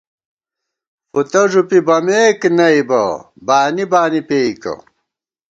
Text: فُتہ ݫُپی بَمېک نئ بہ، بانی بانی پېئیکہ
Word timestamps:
فُتہ 1.11 1.41
ݫُپی 1.51 1.79
بَمېک 1.87 2.41
نئ 2.57 2.77
بہ، 2.89 3.03
بانی 3.47 3.85
بانی 3.91 4.21
پېئیکہ 4.27 4.73